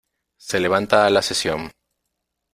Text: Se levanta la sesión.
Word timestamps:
Se 0.39 0.59
levanta 0.59 1.07
la 1.11 1.21
sesión. 1.21 1.69